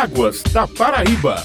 [0.00, 1.44] Águas da Paraíba.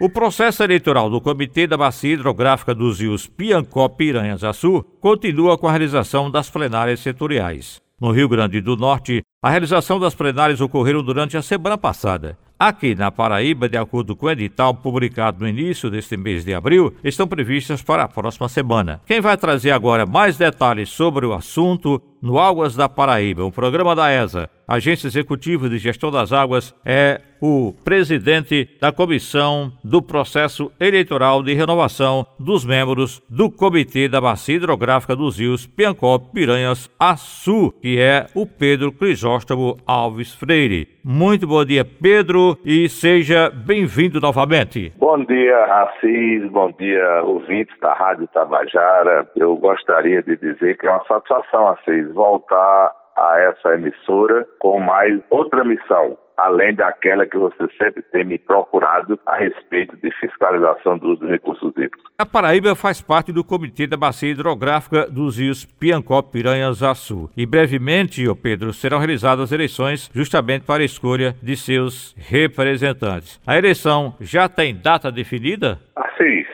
[0.00, 5.68] O processo eleitoral do Comitê da Bacia Hidrográfica dos rios Piancó Piranhas Açu continua com
[5.68, 7.80] a realização das plenárias setoriais.
[8.00, 12.36] No Rio Grande do Norte, a realização das plenárias ocorreram durante a semana passada.
[12.58, 16.92] Aqui na Paraíba, de acordo com o edital publicado no início deste mês de abril,
[17.04, 19.00] estão previstas para a próxima semana.
[19.06, 23.94] Quem vai trazer agora mais detalhes sobre o assunto no Águas da Paraíba, um programa
[23.94, 30.70] da ESA, Agência Executiva de Gestão das Águas, é o presidente da Comissão do Processo
[30.78, 37.72] Eleitoral de Renovação dos membros do Comitê da Bacia Hidrográfica dos Rios Piancó Piranhas Açu,
[37.80, 40.98] que é o Pedro Crisóstomo Alves Freire.
[41.04, 44.92] Muito bom dia, Pedro, e seja bem-vindo novamente.
[44.98, 49.26] Bom dia, Assis, bom dia, ouvintes da Rádio Tabajara.
[49.34, 55.20] Eu gostaria de dizer que é uma satisfação, Assis, voltar a essa emissora com mais
[55.28, 61.08] outra missão, além daquela que você sempre tem me procurado a respeito de fiscalização do
[61.08, 62.04] uso dos recursos hídricos.
[62.16, 67.28] A Paraíba faz parte do Comitê da Bacia Hidrográfica dos rios Piancó, Piranhas, Açu.
[67.36, 73.40] E brevemente, ô Pedro, serão realizadas eleições justamente para a escolha de seus representantes.
[73.44, 75.80] A eleição já tem data definida?
[75.96, 76.46] Assis,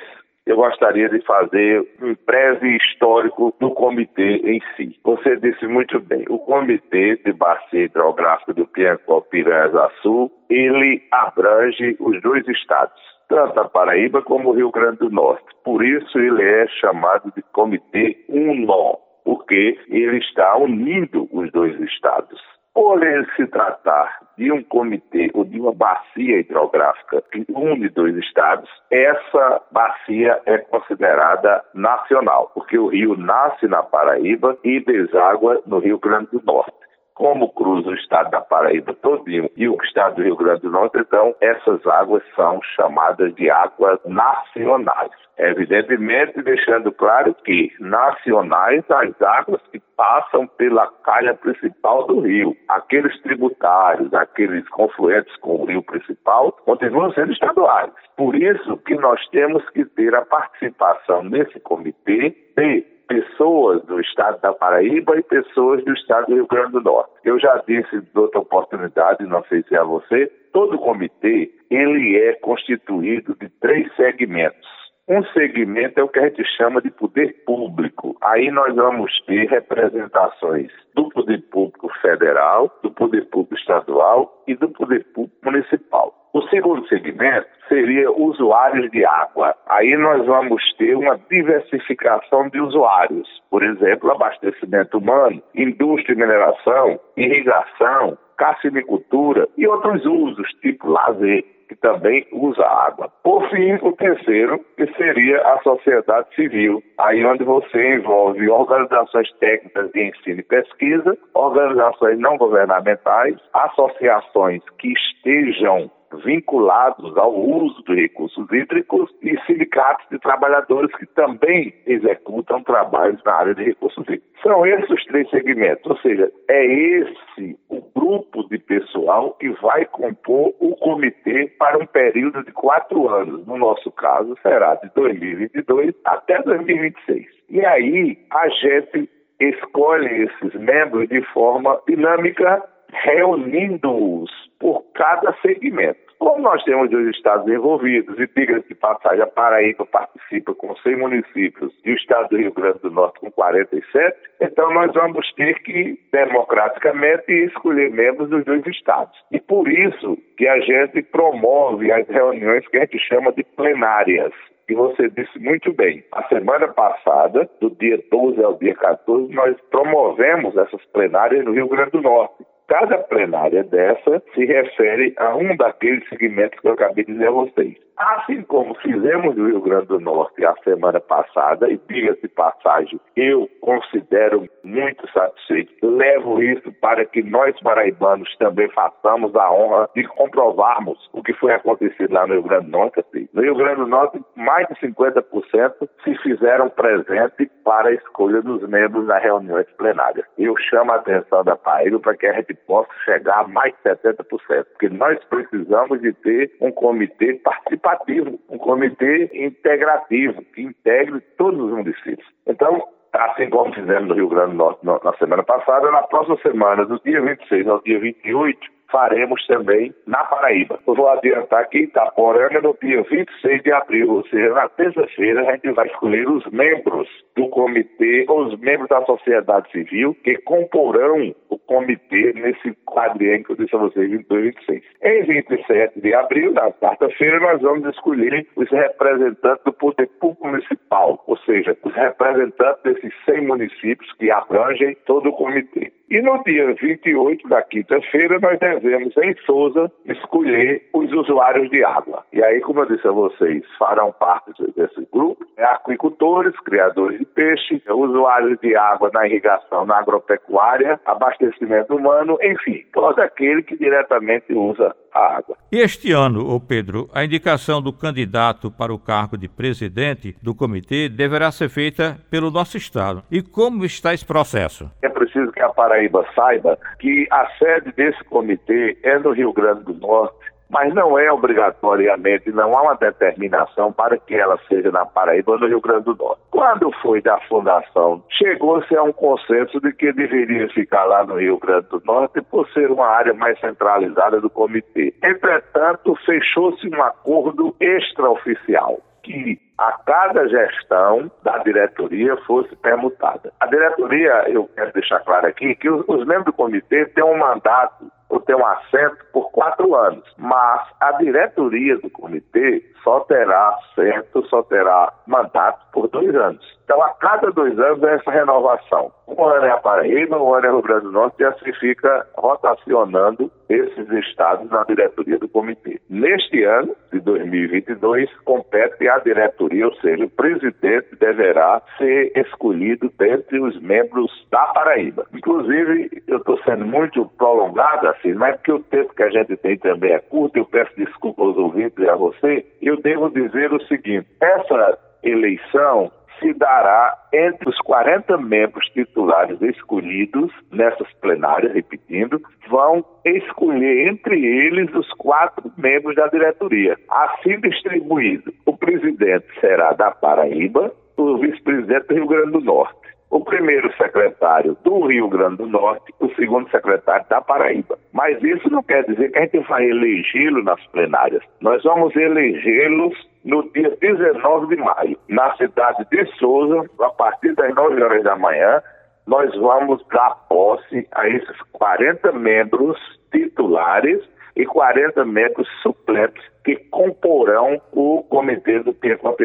[0.47, 4.99] eu gostaria de fazer um breve histórico do comitê em si.
[5.03, 9.73] Você disse muito bem, o Comitê de Bacia Hidrográfica do Piancó Piranhas
[10.03, 15.47] Sul, ele abrange os dois estados, tanto a Paraíba como o Rio Grande do Norte.
[15.65, 22.54] Por isso ele é chamado de Comitê UNO, porque ele está unindo os dois estados.
[22.75, 28.17] Por ele se tratar de um comitê ou de uma bacia hidrográfica que une dois
[28.17, 35.79] estados, essa bacia é considerada nacional, porque o rio nasce na Paraíba e deságua no
[35.79, 40.23] Rio Grande do Norte como cruza o estado da Paraíba todinho e o estado do
[40.23, 45.13] Rio Grande do Norte, então essas águas são chamadas de águas nacionais.
[45.39, 49.61] Evidentemente, deixando claro que nacionais as águas
[49.97, 52.57] passam pela calha principal do rio.
[52.69, 57.93] Aqueles tributários, aqueles confluentes com o rio principal, continuam sendo estaduais.
[58.17, 64.41] Por isso que nós temos que ter a participação nesse comitê de pessoas do estado
[64.41, 67.11] da Paraíba e pessoas do estado do Rio Grande do Norte.
[67.25, 72.17] Eu já disse de outra oportunidade, não sei se é a você, todo comitê ele
[72.17, 74.74] é constituído de três segmentos.
[75.07, 78.17] Um segmento é o que a gente chama de poder público.
[78.23, 84.71] Aí nós vamos ter representações do poder público federal, do poder público estadual e do
[84.71, 86.15] poder público municipal.
[86.33, 89.55] O segundo segmento seria usuários de água.
[89.69, 93.29] Aí nós vamos ter uma diversificação de usuários.
[93.51, 101.77] Por exemplo, abastecimento humano, indústria e mineração, irrigação, cassinicultura e outros usos, tipo lazer que
[101.77, 103.11] também usa água.
[103.23, 109.91] Por fim, o terceiro, que seria a sociedade civil, aí onde você envolve organizações técnicas
[109.93, 115.91] de ensino e pesquisa, organizações não governamentais, associações que estejam
[116.23, 123.35] vinculados ao uso de recursos hídricos e sindicatos de trabalhadores que também executam trabalhos na
[123.35, 124.29] área de recursos hídricos.
[124.43, 129.85] São esses os três segmentos, ou seja, é esse o grupo de pessoal que vai
[129.87, 133.47] compor o comitê para um período de quatro anos.
[133.47, 137.27] No nosso caso, será de 2022 até 2026.
[137.51, 139.09] E aí a gente
[139.41, 142.63] escolhe esses membros de forma dinâmica,
[142.95, 146.05] reunindo-os por cada segmento.
[146.19, 150.97] Como nós temos dois estados envolvidos, e diga-se de passagem, a Paraíba participa com 100
[150.97, 155.61] municípios e o estado do Rio Grande do Norte com 47, então nós vamos ter
[155.63, 159.19] que, democraticamente, escolher membros dos dois estados.
[159.33, 164.33] E por isso que a gente promove as reuniões que a gente chama de plenárias.
[164.67, 169.55] E você disse muito bem, a semana passada, do dia 12 ao dia 14, nós
[169.71, 172.45] promovemos essas plenárias no Rio Grande do Norte.
[172.67, 177.33] Cada plenária dessa se refere a um daqueles segmentos que eu acabei de dizer a
[177.33, 177.85] vocês.
[177.97, 183.49] Assim como fizemos no Rio Grande do Norte a semana passada, e diga-se passagem, eu
[183.61, 185.73] considero muito satisfeito.
[185.87, 191.53] Levo isso para que nós paraibanos também façamos a honra de comprovarmos o que foi
[191.53, 193.01] acontecido lá no Rio Grande do Norte.
[193.01, 193.29] Assim.
[193.33, 198.69] No Rio Grande do Norte, mais de 50% se fizeram presente para a escolha dos
[198.69, 200.27] membros nas reuniões plenárias.
[200.37, 203.91] Eu chamo a atenção da Paraíba para que a gente possa chegar a mais de
[203.91, 211.61] 70%, porque nós precisamos de ter um comitê participativo um comitê integrativo, que integre todos
[211.61, 212.27] os municípios.
[212.47, 216.85] Então, assim como fizemos no Rio Grande do Norte na semana passada, na próxima semana,
[216.85, 218.59] do dia 26 ao dia 28,
[218.91, 220.79] faremos também na Paraíba.
[220.87, 225.53] Eu vou adiantar que Itaporanga, no dia 26 de abril, ou seja, na terça-feira, a
[225.53, 227.09] gente vai escolher os membros
[227.55, 233.77] comitê, os membros da sociedade civil que comporão o comitê nesse quadriênio que eu disse
[233.77, 234.83] a vocês, 22 e 26.
[235.03, 241.23] Em 27 de abril, na quarta-feira, nós vamos escolher os representantes do poder público municipal,
[241.29, 245.93] ou seja, os representantes desses 100 municípios que abrangem todo o comitê.
[246.11, 252.25] E no dia 28 da quinta-feira, nós devemos, em Souza, escolher os usuários de água.
[252.33, 257.25] E aí, como eu disse a vocês, farão parte desse grupo é aquicultores, criadores de
[257.25, 264.53] peixe, usuários de água na irrigação, na agropecuária, abastecimento humano, enfim, todo aquele que diretamente
[264.53, 265.57] usa a água.
[265.71, 270.55] E este ano, ô Pedro, a indicação do candidato para o cargo de presidente do
[270.55, 273.23] comitê deverá ser feita pelo nosso Estado.
[273.31, 274.91] E como está esse processo?
[275.03, 279.85] É preciso que a Paraíba saiba que a sede desse comitê é no Rio Grande
[279.85, 285.05] do Norte mas não é obrigatoriamente, não há uma determinação para que ela seja na
[285.05, 286.43] Paraíba ou no Rio Grande do Norte.
[286.51, 291.59] Quando foi da fundação, chegou-se a um consenso de que deveria ficar lá no Rio
[291.59, 295.15] Grande do Norte por ser uma área mais centralizada do comitê.
[295.23, 303.53] Entretanto, fechou-se um acordo extraoficial que a cada gestão da diretoria fosse permutada.
[303.59, 308.07] A diretoria, eu quero deixar claro aqui, que os, membros do comitê têm um mandato
[308.41, 314.63] têm um assento por quatro anos, mas a diretoria do comitê só terá assento, só
[314.63, 316.75] terá mandato por dois anos.
[316.85, 319.13] Então, a cada dois anos é essa renovação.
[319.27, 321.73] Um ano é a Paraíba, um ano é o Rio Grande do Norte, e assim
[321.75, 325.99] fica rotacionando esses estados na diretoria do comitê.
[326.11, 333.59] Neste ano de 2022, compete à diretoria, ou seja, o presidente deverá ser escolhido dentre
[333.61, 335.27] os membros da Paraíba.
[335.33, 339.79] Inclusive, eu estou sendo muito prolongado assim, mas porque o tempo que a gente tem
[339.79, 343.83] também é curto, eu peço desculpa aos ouvintes e a você, eu devo dizer o
[343.87, 353.05] seguinte: essa eleição se dará entre os 40 membros titulares escolhidos nessas plenárias, repetindo, vão
[353.25, 356.97] escolher entre eles os quatro membros da diretoria.
[357.09, 363.04] Assim distribuído, o presidente será da Paraíba, o vice-presidente do Rio Grande do Norte
[363.35, 367.99] o primeiro secretário do Rio Grande do Norte, o segundo secretário da Paraíba.
[368.13, 371.43] Mas isso não quer dizer que a gente vai elegê-lo nas plenárias.
[371.61, 373.13] Nós vamos elegê-los
[373.45, 378.37] no dia 19 de maio, na cidade de Souza, a partir das 9 horas da
[378.37, 378.81] manhã,
[379.27, 382.97] nós vamos dar posse a esses 40 membros
[383.33, 384.23] titulares
[384.57, 389.37] e 40 membros suplentes que comporão o comitê do Pico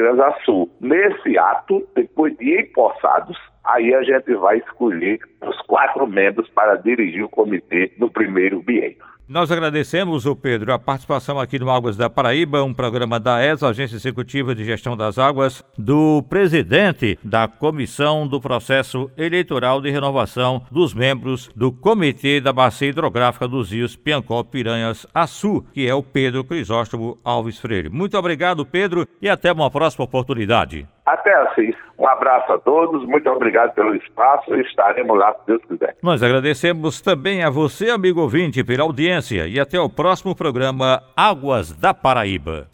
[0.46, 0.70] Sul.
[0.80, 7.24] Nesse ato, depois de empossados, aí a gente vai escolher os quatro membros para dirigir
[7.24, 9.10] o comitê no primeiro biênio.
[9.30, 13.70] Nós agradecemos, o Pedro, a participação aqui no Águas da Paraíba, um programa da ESA,
[13.70, 20.64] Agência Executiva de Gestão das Águas, do presidente da Comissão do Processo Eleitoral de Renovação
[20.72, 26.02] dos membros do Comitê da Bacia Hidrográfica dos Rios Piancó Piranhas Açu, que é o
[26.02, 27.88] Pedro Crisóstomo Alves Freire.
[27.88, 30.88] Muito obrigado, Pedro, e até uma próxima oportunidade.
[31.06, 31.72] Até assim.
[32.00, 35.98] Um abraço a todos, muito obrigado pelo espaço e estaremos lá, se Deus quiser.
[36.02, 41.74] Nós agradecemos também a você, amigo ouvinte, pela audiência e até o próximo programa Águas
[41.74, 42.68] da Paraíba.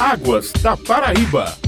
[0.00, 1.67] Águas da Paraíba.